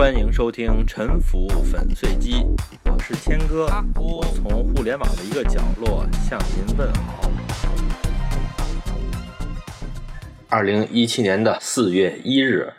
[0.00, 2.42] 欢迎收听《沉浮粉碎机》，
[2.90, 3.66] 我是谦哥，
[3.96, 7.30] 我从互联网的一个角落向您问好。
[10.48, 12.72] 二零一七年的四月一日，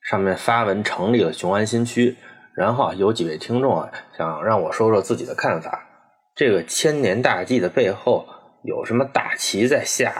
[0.00, 2.16] 上面发文成立了雄安新区，
[2.54, 5.86] 然后，有几位听众啊想让我说说自己的看法。
[6.34, 8.26] 这个千年大计的背后
[8.62, 10.14] 有什么大旗在下？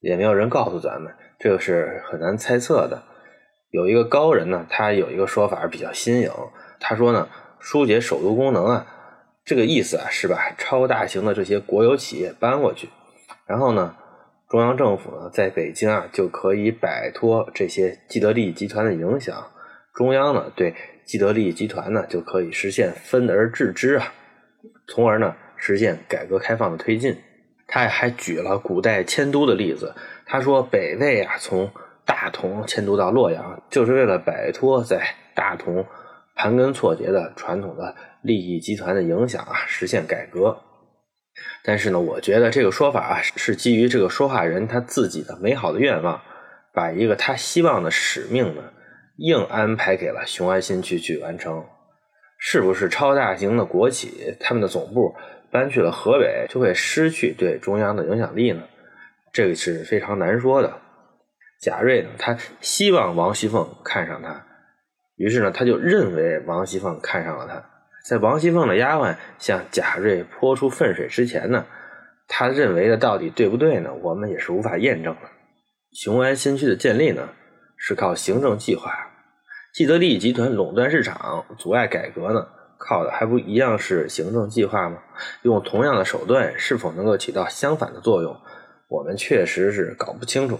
[0.00, 3.02] 也没有人告诉咱们，这个是很难猜测的。
[3.72, 6.30] 有一个高人呢，他有一个说法比较新颖。
[6.78, 8.86] 他说呢，疏解首都功能啊，
[9.46, 12.90] 这个意思啊是把超大型的这些国有企业搬过去，
[13.46, 13.96] 然后呢，
[14.50, 19.50] 中央政府呢在北京啊就可以摆脱这些既得利益集团的影响，
[19.94, 20.74] 中央呢对
[21.06, 24.12] 既得利益集团呢就可以实现分而治之啊，
[24.86, 27.16] 从而呢实现改革开放的推进。
[27.66, 29.94] 他还举了古代迁都的例子，
[30.26, 31.70] 他说北魏啊从
[32.04, 35.02] 大同迁都到洛阳，就是为了摆脱在
[35.34, 35.84] 大同
[36.34, 40.56] 盘根错节的传统的利益集团的影响啊，实现改革。
[41.64, 46.20] 但是呢，我觉得这个说法啊，是基于这个说话人他自己的美好的愿望，
[46.74, 48.62] 把一个他希望的使命呢，
[49.16, 51.64] 硬安排给了雄安新区去完成。
[52.44, 55.14] 是不是超大型的国企，他们的总部
[55.50, 58.62] 搬去了河北，就会失去对中央的影响力呢？
[59.32, 60.81] 这个是非常难说的。
[61.62, 64.44] 贾瑞呢，他希望王熙凤看上他，
[65.14, 67.64] 于是呢，他就认为王熙凤看上了他。
[68.04, 71.64] 在王熙凤的丫鬟向贾瑞泼出粪水之前呢，
[72.26, 73.94] 他认为的到底对不对呢？
[74.02, 75.20] 我们也是无法验证的。
[75.92, 77.28] 雄安新区的建立呢，
[77.76, 78.90] 是靠行政计划；
[79.72, 82.44] 既得利益集团垄断市场，阻碍改革呢，
[82.76, 84.98] 靠的还不一样是行政计划吗？
[85.42, 88.36] 用同样的手段，是否能够起到相反的作用？
[88.88, 90.58] 我们确实是搞不清楚。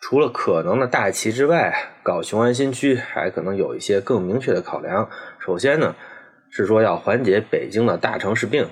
[0.00, 5.10] 除了可能的大旗之外，搞雄安新区还可能有一些更明确的考量。
[5.38, 5.94] 首先呢，
[6.50, 8.68] 是说要缓解北京的大城市病。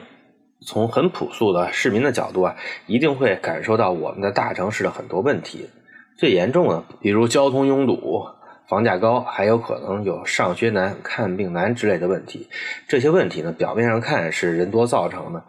[0.66, 2.56] 从很朴素的市民的角度啊，
[2.86, 5.68] 一定会感受到我们的大城市的很多问题。
[6.16, 8.24] 最严重的，比如交通拥堵、
[8.66, 12.48] 房价高，还有可能有上学难、看病难之类的问题。
[12.88, 15.44] 这些问题呢，表面上看是人多造成的，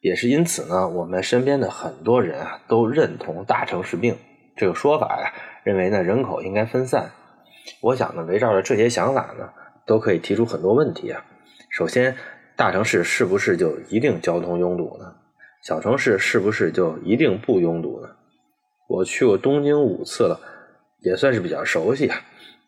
[0.00, 4.16] 也是因此呢，我们身边的很多人啊，都认同大城市病。
[4.58, 5.32] 这个说法呀，
[5.62, 7.12] 认为呢人口应该分散。
[7.80, 9.48] 我想呢，围绕着这些想法呢，
[9.86, 11.24] 都可以提出很多问题啊。
[11.70, 12.16] 首先，
[12.56, 15.14] 大城市是不是就一定交通拥堵呢？
[15.62, 18.08] 小城市是不是就一定不拥堵呢？
[18.88, 20.40] 我去过东京五次了，
[21.02, 22.16] 也算是比较熟悉啊。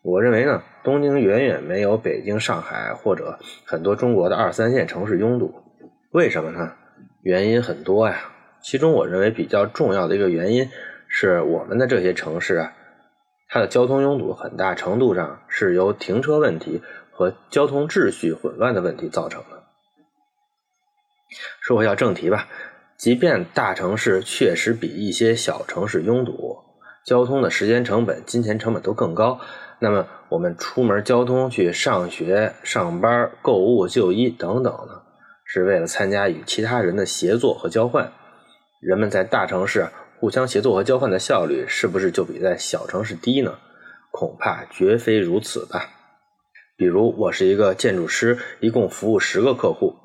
[0.01, 5.53] 我认为呢，东京远远没有北京、上海或者很多中国的二三线城市拥堵。
[6.11, 6.73] 为什么呢？
[7.21, 8.31] 原因很多呀。
[8.61, 10.69] 其中，我认为比较重要的一个原因。
[11.13, 12.73] 是我们的这些城市啊，
[13.49, 19.63] 它的交通拥堵很大程度上是由停车问题和交通秩序混乱的问题造成的。
[21.59, 22.47] 说回到正题吧，
[22.97, 26.59] 即便大城市确实比一些小城市拥堵，
[27.05, 29.41] 交通的时间成本、金钱成本都更高，
[29.79, 35.01] 那么我们出门交通去上学、上班、购物、就医等等呢，
[35.43, 38.13] 是为了参加与其他人的协作和交换。
[38.79, 39.89] 人们在大城市。
[40.21, 43.57] 互相协作和交换的效率是不是就比在小城市低呢？
[44.11, 45.89] 恐怕绝非如此吧。
[46.77, 49.95] 比如，我是一个建筑师，一共服务十个客户，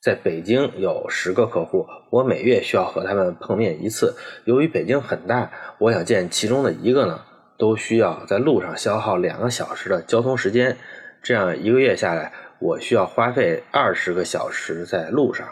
[0.00, 4.16] 在北京有十个客户，我每月需要和他们碰面一次。
[4.46, 7.20] 由于北京很大，我想见其中的一个呢，
[7.58, 10.78] 都需要在路上消耗两个小时的交通时间。
[11.22, 15.46] 这样一个月下来，我需要花费二十个小时在路上。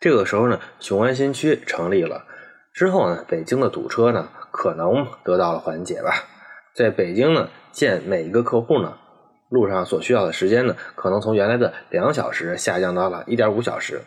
[0.00, 2.26] 这个时候呢，雄安新区成立了。
[2.72, 6.12] 之后呢，北京的堵车呢可能得到了缓解吧。
[6.74, 8.96] 在北京呢，见每一个客户呢，
[9.48, 14.00] 路上所需要的时间呢，可能从原来的两小时下降到了一点五小时。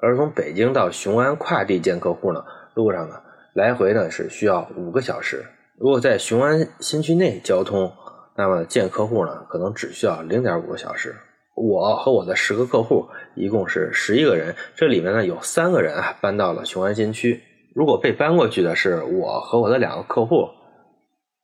[0.00, 2.44] 而从北京到雄安跨地见客户呢，
[2.74, 3.16] 路上呢
[3.54, 5.44] 来回呢是需要五个小时。
[5.78, 7.92] 如果在雄安新区内交通，
[8.36, 11.16] 那么见客户呢可能只需要零点五个小时。
[11.56, 17.42] 我和我的十个客户一共是十一个人，这里面呢有三个人啊搬到了雄安新区。
[17.78, 20.48] 如果被搬过去的是我和我的两个客户，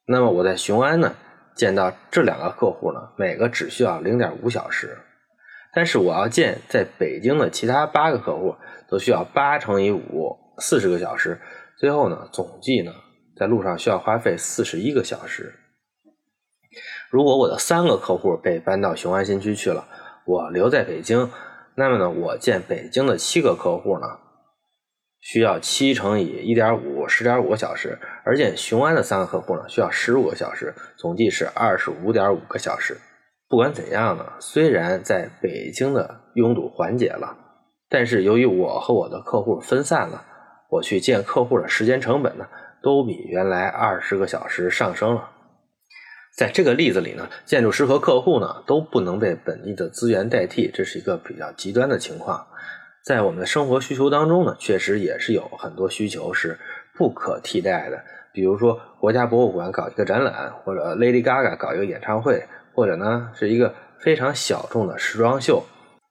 [0.04, 1.14] 那么我在雄安呢
[1.54, 4.98] 见到这两个客户呢，每个只需要零点五小时。
[5.72, 8.56] 但是我要见在北京的其他八个客户，
[8.88, 11.40] 都需要八乘以五，四十个小时。
[11.78, 12.90] 最后呢，总计呢，
[13.36, 15.54] 在路上需要花费四十一个小时。
[17.10, 19.86] 如果我的三个客户被搬到雄安新区去了，
[20.26, 21.30] 我留在北京，
[21.76, 24.23] 那么呢，我见北京的七个客户呢？
[25.24, 32.98] 需要七乘以一点五，十点五个小时；而见雄安的三个客户呢，需要十五个小时，总计是二十五点五个小时。
[33.48, 37.38] 不管怎样呢，虽然在北京的拥堵缓解了，
[37.88, 40.26] 但是由于我和我的客户分散了，
[40.68, 42.44] 我去见客户的时间成本呢，
[42.82, 45.30] 都比原来二十个小时上升了。
[46.36, 52.46] 在这个例子里呢，建筑师和客户呢都不能被本地的资源代替，这是一个比较极端的情况。
[53.04, 56.58] 在我们的生活需求当中呢，确实也是有很多需求是
[56.96, 58.02] 不可替代的。
[58.32, 62.42] 比如说，国家博物馆搞一个展览，或者 Lady Gaga 搞一个演唱会，
[62.72, 65.62] 或者呢是一个非常小众的时装秀。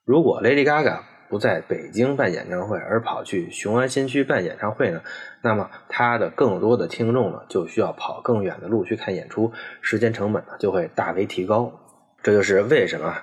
[0.05, 0.99] 如果 Lady Gaga
[1.29, 5.01] 不在北京办演唱会，而跑去雄安新区办演唱会呢，
[5.41, 9.51] 那么他的更多的听众呢就需要跑更远的路去看演出，
[9.81, 11.73] 时间成本呢就会大为提高。
[12.21, 13.15] 这就是为什么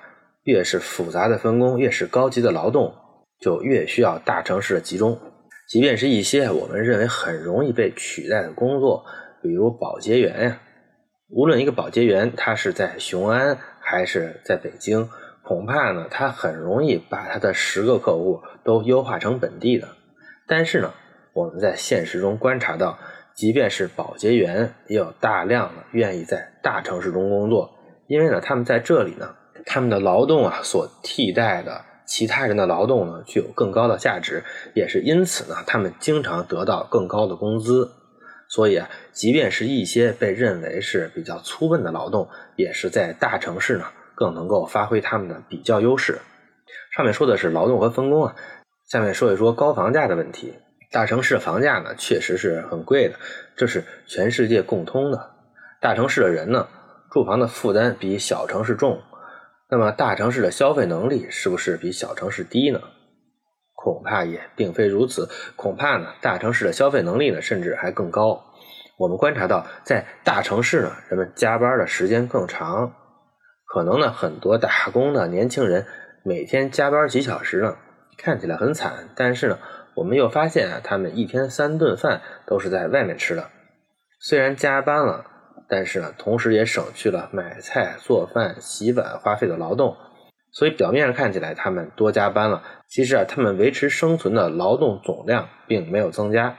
[0.43, 2.93] 越是复杂的分工，越是高级的劳动。
[3.41, 5.19] 就越需要大城市的集中，
[5.67, 9.03] 即便是一些我们认为很容易被取代的工作，
[9.41, 10.59] 比如保洁员呀，
[11.29, 15.09] 无论一个保洁员他是在雄安还是在北京，
[15.43, 19.87] 恐怕呢他很容易把他的十个客户都优化成本地的。
[20.47, 20.93] 但是呢，
[21.33, 22.99] 我们在现实中观察到，
[23.33, 27.71] 即便是保洁员，也有大量的愿意在大城市中工作，
[28.07, 29.33] 因为呢他们在这里呢，
[29.65, 31.85] 他们的劳动啊所替代的。
[32.11, 34.43] 其他人的劳动呢，具有更高的价值，
[34.73, 37.89] 也是因此呢，他们经常得到更高的工资。
[38.49, 42.27] 所以啊，即便是一些被认为是比较粗笨的劳动，
[42.57, 46.19] 也是在大城市呢更能够发挥他们的比较优势。
[46.93, 48.35] 上面说的是劳动和分工啊，
[48.89, 50.53] 下面说一说高房价的问题。
[50.91, 53.15] 大城市房价呢，确实是很贵的，
[53.55, 55.31] 这是全世界共通的。
[55.79, 56.67] 大城市的人呢，
[57.09, 59.01] 住房的负担比小城市重。
[59.71, 62.81] 那么大城市的消费能力是不是比小城市低呢？
[63.73, 68.43] 恐怕也并非如此，恐怕呢，大城市的消费能力呢，甚至还更高。
[68.97, 72.93] 我们观察到，在大城市呢，人们加班的时间更长，
[73.65, 75.87] 可能呢，很多打工的年轻人
[76.25, 77.77] 每天加班几小时呢，
[78.17, 79.57] 看起来很惨，但是呢，
[79.95, 83.49] 我们又发现啊，他们一天三顿饭都是在外面吃的，
[84.19, 85.30] 虽然加班了。
[85.71, 89.95] 但是呢，同时也省去了买菜、做饭、洗碗花费的劳动，
[90.51, 96.57] 所以表面上看起来他们多加班了，其实啊，他们维持生存的劳动总量并没有增加。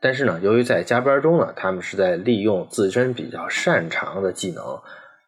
[0.00, 4.64] 但是呢，由于在加班中呢，他们是在利用自身比较擅长的技能，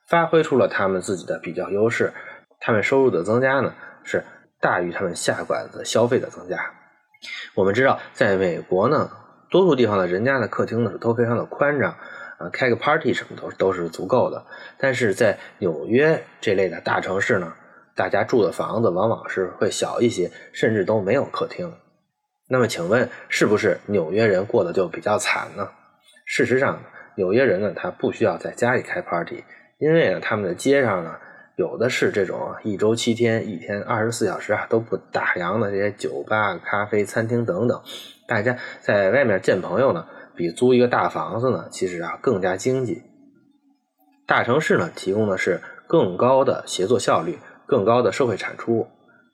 [0.08, 2.12] 发挥出了他们自己的比较优势，
[2.58, 3.72] 他们收入的增加呢
[4.02, 4.24] 是
[4.60, 6.58] 大于他们下馆子消费的增加。
[7.54, 9.08] 我们知道，在美国呢，
[9.52, 11.94] 多数地方的人家的客厅呢都非常的宽敞。
[12.40, 14.46] 啊，开个 party 什么都都是足够的，
[14.78, 17.52] 但是在纽约这类的大城市呢，
[17.94, 21.70] 大家住的房子往往是会小一些，甚至都没有客厅。
[22.48, 25.68] 那么，请问是不是纽约人过得就比较惨呢？
[26.24, 26.82] 事实上，
[27.14, 29.44] 纽约人呢，他不需要在家里开 party，
[29.78, 31.18] 因为呢，他们的街上呢，
[31.56, 37.82] 有的是这种一周七天、一天二十四小时啊都不打烊的这些酒吧、咖啡、餐厅等等，
[38.26, 40.06] 大家在外面见朋友呢。
[40.40, 43.02] 比租一个大房子呢，其实啊更加经济。
[44.26, 48.88] 大城市呢提供的是更高的协作效率、更高的社会产出。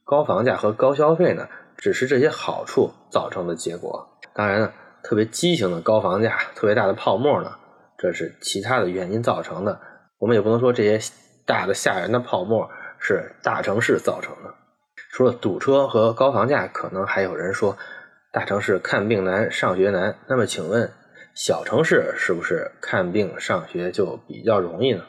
[0.05, 4.19] 高房价和高消费呢，只是这些好处造成的结果。
[4.35, 4.73] 当然呢，
[5.05, 7.53] 特别畸形的高房价、特别大的泡沫呢，
[7.97, 9.81] 这是其他的原因造成的。
[10.19, 10.99] 我们也不能说这些
[11.47, 14.53] 大的吓人的泡沫是大城市造成的。
[15.13, 17.79] 除了堵车和高房价，可能还有人说。
[18.33, 20.19] 大城市看病难，上学难。
[20.29, 20.93] 那么，请问
[21.35, 25.05] 小城市是不是看病上学就比较容易呢？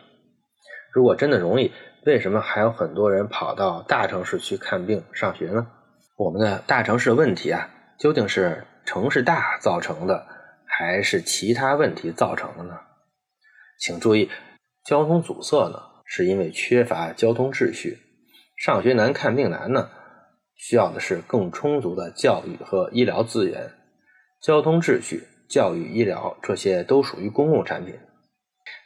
[0.94, 1.74] 如果真的容易，
[2.06, 5.68] 为什么还有很多人跑到大城市去看病上学呢？
[6.16, 7.70] 我们的大城市问题啊，
[8.00, 10.26] 究竟是城市大造成的，
[10.66, 12.80] 还是其他问题造成的呢？
[13.78, 14.32] 请注意，
[14.86, 17.98] 交通阻塞呢，是因为缺乏交通秩序；
[18.58, 19.90] 上学难、看病难呢？
[20.58, 23.70] 需要的是更充足的教育和医疗资源，
[24.42, 27.96] 交通秩序、教育、医疗这些都属于公共产品。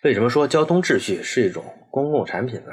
[0.04, 2.72] 为什么说交通秩序是一种公共产品呢？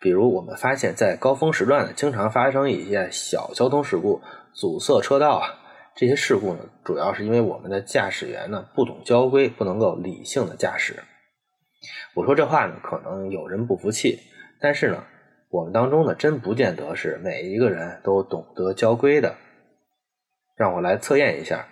[0.00, 4.22] 比如我们发现，在高峰时段呢，经常发生一些小交通事故，
[4.54, 5.56] 阻塞车道啊。
[5.96, 11.02] 这些事故呢，主要是因为我们的驾驶员呢不懂交规，不能够理性的驾驶。
[12.14, 14.20] 我说这话呢，可能有人不服气，
[14.60, 15.04] 但是呢。
[15.50, 19.34] 我们当中呢，真不见得是每一个人都懂得交规的。
[20.54, 21.66] 让我来测验一下，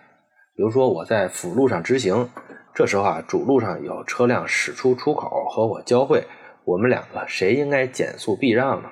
[0.57, 2.29] 比如说我在辅路上直行，
[2.75, 6.27] 这时候啊，主路上有车辆驶出出口和我交汇，
[6.65, 8.91] 我们两个谁应该减速避让呢？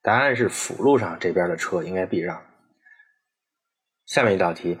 [0.00, 2.40] 答案是辅路上这边的车应该避让。
[4.06, 4.78] 下面一道题，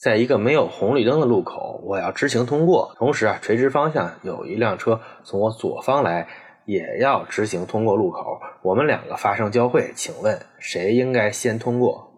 [0.00, 6.26] 在一个没有红绿灯的路口，我要直行通过，同时啊，垂直方向有一辆车从我左方来，
[6.66, 12.10] 也要直行通过路口，我们两个发生交汇，请问谁应该先通过？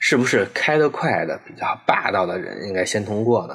[0.00, 3.54] 是不是开得快的、比较霸道的人应该先通过呢？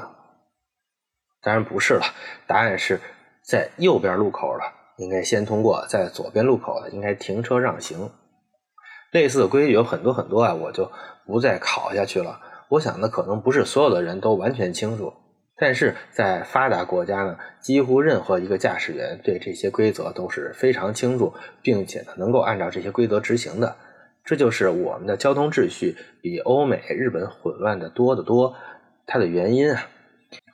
[1.41, 2.05] 当然不是了，
[2.47, 3.01] 答案是
[3.43, 4.63] 在右边路口的
[4.97, 8.11] 应该先通过，在左边路口的应该停车让行。
[9.11, 10.91] 类似的规矩有很多很多啊，我就
[11.25, 12.39] 不再考下去了。
[12.69, 15.13] 我想呢，可能不是所有的人都完全清楚，
[15.57, 23.75] 但是在发达国家呢，几乎任何一个驾驶员对这些规则都是非常清楚，并且呢能够按照这些规则执行的。
[24.25, 28.55] 这就是我们的交通秩序比欧美、日本混乱的多得多，
[29.05, 29.87] 它的原因啊。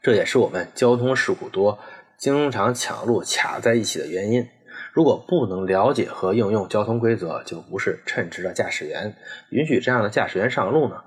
[0.03, 1.79] 这也是我们交通事故多、
[2.17, 4.47] 经常抢路卡在一起的原因。
[4.93, 9.15] 如果不能了解和应用交通规则，就不是称职的驾驶员。
[9.49, 10.97] 允许这样的驾驶员上路呢，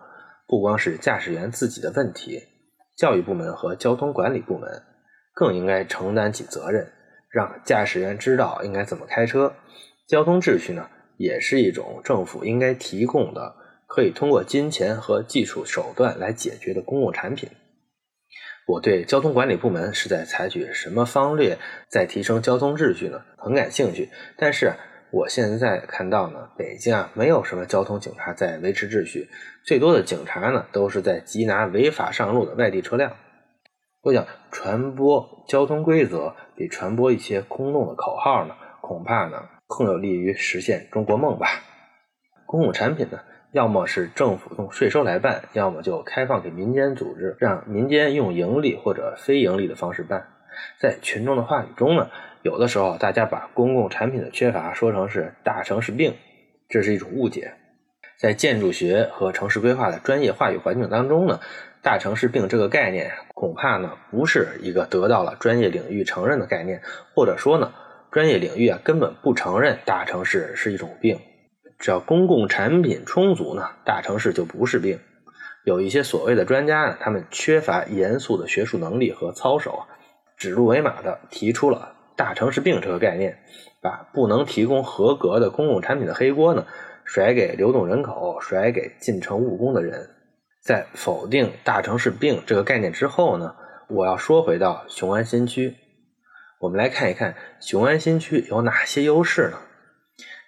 [0.48, 2.42] 不光是驾驶员自己的问题，
[2.96, 4.82] 教育部门和交通管理部门
[5.32, 6.92] 更应该承担起责任，
[7.28, 9.54] 让驾驶员知道应该怎么开车。
[10.06, 17.50] 交通秩序呢，也是一种政府应该提供的，可以通过金钱和技术手段来解决的公共产品。
[18.66, 21.58] 我对交通管理部门是在采取什么方略
[21.88, 23.20] 在提升交通秩序呢？
[23.36, 24.08] 很感兴趣。
[24.36, 24.72] 但是
[25.14, 29.28] 我现在看到呢，北京啊没有什么交通警察在维持秩序，
[29.62, 33.12] 最多的警察呢都是在缉拿违法上路的外地车辆。
[34.02, 41.46] 我想传播交通规则比传播一些空洞的口号呢，恐怕呢更有利于实现中国梦吧。
[42.44, 43.20] 公共产品呢？
[43.52, 50.26] 要么是政府用税收来办，要么就开放给民间组织，让民间用盈利或者非盈利的方式办。
[50.78, 52.10] 在群众的话语中呢，
[52.42, 56.14] 有的时候大家把公共产品的缺乏说成是大城市病，
[56.68, 57.54] 这是一种误解。
[58.18, 61.40] 在建筑学和城市规划的专业话语环境当中呢，
[61.82, 66.80] 大城市病这个概念恐怕呢不是一个得到了专业领域承认的概念，
[67.14, 67.74] 或者说呢，
[68.12, 71.18] 专业领域啊根本不承认大城市是一种病。
[71.76, 75.00] 只要公共产品充足呢，大城市就不是病。
[75.64, 79.86] 有一些所谓的专家呢，他们缺乏严肃的学术能力和操守，
[80.36, 83.38] 指鹿为马的提出了“大城市病”这个概念，
[83.80, 86.66] 把不能提供合格的公共产品的黑锅呢，
[87.04, 90.10] 甩给流动人口，甩给进城务工的人。
[90.62, 93.54] 在否定“大城市病”这个概念之后呢，
[93.88, 95.76] 我要说回到雄安新区，
[96.60, 99.58] 我们来看一看雄安新区有哪些优势呢？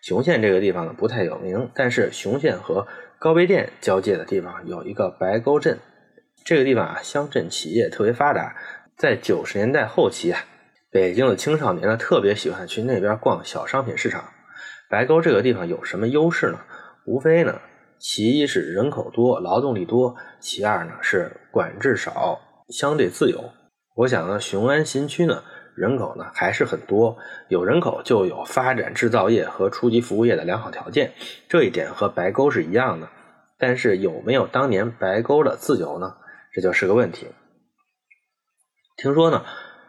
[0.03, 2.87] 雄县这个地方呢不太有名，但是雄县和
[3.19, 5.79] 高碑店交界的地方有一个白沟镇，
[6.45, 8.57] 这个地方啊乡镇企业特别发达。
[8.97, 10.41] 在九十年代后期啊，
[10.91, 14.25] 北京的青少年呢特别喜欢去那边逛小商品市场。
[14.89, 16.61] 白沟这个地方有什么优势呢？
[17.05, 17.61] 无非呢，
[17.99, 23.53] 其一是人口多、劳动力多，其二呢是管制少、相对自由。
[23.97, 25.43] 我想呢，雄安新区呢。
[25.75, 31.13] 人口呢还是很多，有人口就有发展制造业和初级服务业的良好条件，
[31.51, 33.11] 这一点和白沟是一样的。
[33.59, 36.15] 但是有没有当年白沟的自由呢？
[36.51, 37.27] 这就是个问题。
[38.97, 39.45] 听说呢，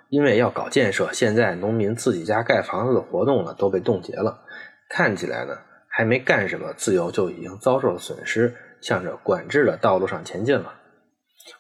[0.10, 4.44] 因为要搞建设，现在农民自己家盖房子的活动呢都被冻结了。
[4.90, 5.58] 看起来呢
[5.90, 10.74] 还没干什么，自由就已经遭受了损失，向着管制的道路上前进了。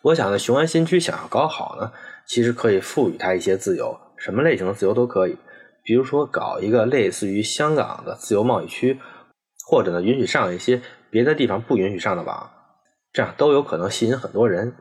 [0.01, 1.94] 我想呢，雄安新区想要搞好呢，
[2.25, 3.98] 其实可以赋予它一些自由。
[4.18, 5.38] 什么类型的自由都可以，
[5.84, 9.00] 比如说搞一个类似于香港的自由贸易区，
[9.66, 12.51] 或者呢允许上一些别的地方不允许上的网，
[13.13, 14.75] 这样都有可能吸引很多人。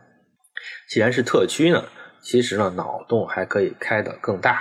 [0.89, 1.85] 既然是特区呢，
[2.21, 4.61] 其实呢脑洞还可以开得更大。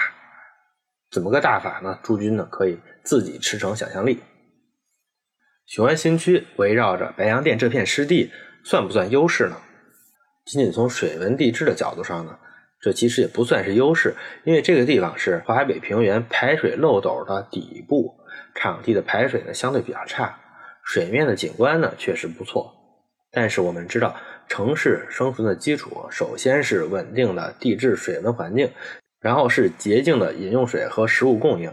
[1.12, 2.00] 怎么个大法呢？
[2.04, 4.20] 诸君呢可以自己驰骋想象力。
[5.66, 8.32] 雄安新区围绕着白洋淀这片湿地，
[8.64, 9.56] 算不算优势呢？
[10.46, 12.38] 仅仅从水文地质的角度上呢？
[12.82, 18.14] 这其实也不算是优势，因为这个地方是华北平原排水漏斗的底部，
[18.54, 20.38] 场地的排水呢相对比较差，
[20.84, 22.72] 水面的景观呢确实不错。
[23.32, 24.16] 但是我们知道，
[24.48, 28.72] 城市生存的基础首先是稳定的地质水文环境，
[29.20, 31.72] 然后是洁净的饮用水和食物供应，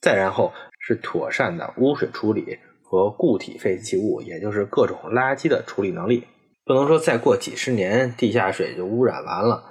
[0.00, 6.26] 再然后是妥善的污水处理和固体废弃物，也就是各种垃圾的处理能力。
[6.64, 9.64] 不能说再过几十年地下水就污染完了。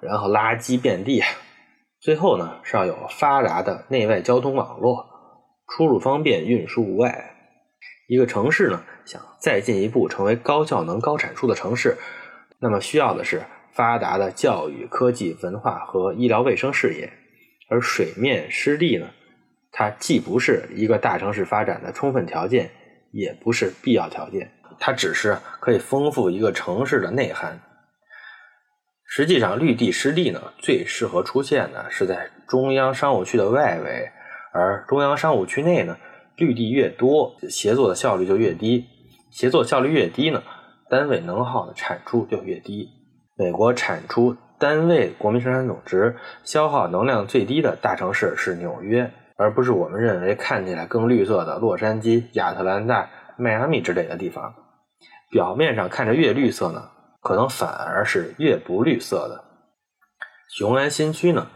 [0.00, 1.22] 然后垃圾遍地，
[2.00, 5.06] 最后呢是要有发达的内外交通网络，
[5.68, 7.39] 出入方便，运输无碍。
[8.10, 11.96] 一个城市呢想再进一步成为高效能、高产出的城市，
[12.58, 13.40] 那么需要的是
[13.72, 17.08] 发达的教育、科技、文化和医疗卫生事业。
[17.68, 19.06] 而水面湿地呢，
[19.70, 22.72] 它既不是一个大城市发展的充分条件，
[23.12, 24.50] 也不是必要条件，
[24.80, 27.60] 它只是可以丰富一个城市的内涵。
[29.06, 34.10] 实际上，绿地湿地呢，最适合出现的是在中央商务区的外围，
[34.52, 35.96] 而中央商务区内呢，
[36.40, 38.86] 绿地越多，协作的效率就越低。
[39.30, 40.42] 协作效率越低呢，
[40.88, 42.88] 单位能耗的产出就越低。
[43.36, 54.54] 美国产出单位国民生产总值消耗能量最低的大城市是纽约，而不是我们认为看起来更绿色的洛杉矶、亚特兰大、迈阿密之类的地方。
[55.30, 56.90] 表面上看着越绿色呢。
[57.22, 59.44] 可能反而是越不绿色的。
[60.48, 61.48] 雄安新区呢，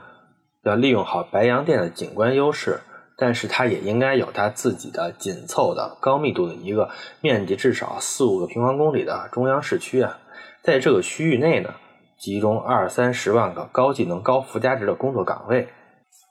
[0.62, 2.80] 要利用好白洋淀的景观优势，
[3.16, 6.90] 但是它也应该有它自己的紧凑的高密度的一个
[7.20, 10.18] 面积至少四五个平方公里的中央市区啊，
[10.62, 11.74] 在这个区域内呢，
[12.18, 15.68] 集中二三十万个高技能高附加值的工作岗位，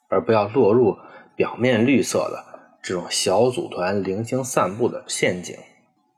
[0.09, 0.97] 而不要落入
[1.35, 2.43] 表面绿色的
[2.81, 5.55] 这种小组团零星散布的陷阱。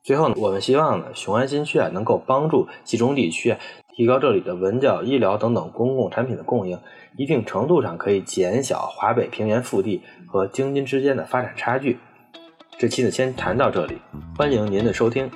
[0.04, 3.56] 最后呢，我们希望呢，雄安新区啊，能够帮助冀中地区，
[3.96, 6.78] 提高这里的文教、医疗等等公共产品的供应，
[7.16, 11.98] 一定程度上可以减小华北平原腹地和京津之间的发展差距。
[12.78, 13.98] 这期呢，先谈到这里，
[14.38, 15.32] 欢迎您的收听。